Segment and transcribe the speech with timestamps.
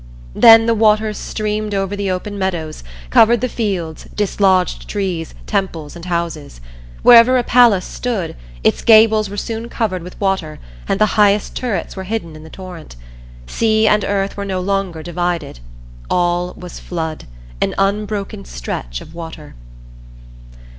[0.33, 6.05] Then the waters streamed over the open meadows, covered the fields, dislodged trees, temples and
[6.05, 6.59] houses.
[7.03, 11.95] Wherever a palace stood, its gables were soon covered with water and the highest turrets
[11.95, 12.95] were hidden in the torrent.
[13.45, 15.59] Sea and earth were no longer divided;
[16.09, 17.25] all was flood
[17.61, 19.53] an unbroken stretch of water.